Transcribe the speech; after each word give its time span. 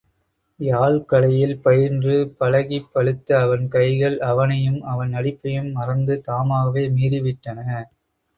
யாழ்க் 0.59 1.03
கலையில் 1.07 1.59
பயின்று 1.59 2.15
பழகிப் 2.39 2.89
பழுத்த 2.91 3.37
அவன் 3.39 3.67
கைகள் 3.67 4.17
அவனையும் 4.29 4.81
அவன் 4.87 5.13
நடிப்பையும் 5.13 5.71
மறந்து 5.71 6.21
தாமாகவே 6.21 6.85
மீறிவிட்டன. 6.89 7.59